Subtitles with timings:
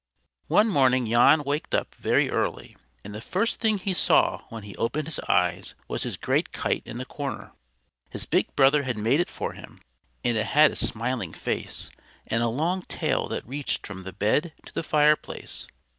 [0.47, 4.75] One morning Jan waked up very early, and the first thing he saw when he
[4.77, 7.51] opened his eyes was his great kite in the corner.
[8.09, 9.79] His big brother had made it for him;
[10.23, 11.91] and it had a smiling face,
[12.25, 15.67] and a long tail that reached from the bed to the fireplace.